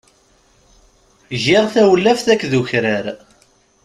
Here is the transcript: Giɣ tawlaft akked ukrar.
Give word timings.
Giɣ 1.43 1.63
tawlaft 1.73 2.27
akked 2.33 2.53
ukrar. 2.61 3.05